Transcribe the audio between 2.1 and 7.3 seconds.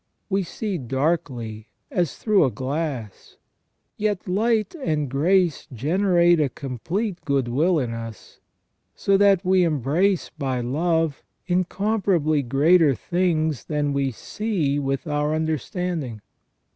through a glass. Yet light and grace generate a complete